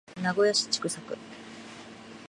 [0.19, 1.15] 名古屋市千種区